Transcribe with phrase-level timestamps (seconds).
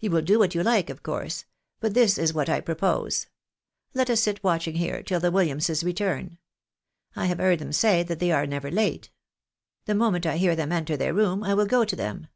[0.00, 1.44] You will do what you like, of course;
[1.78, 3.28] but this is what I should propose.
[3.94, 6.38] Let us sit watching here till the WiUiamses return.
[7.14, 9.10] I have heard them say that they are never late.
[9.84, 12.26] The moment I hear them enter their room I will go to them.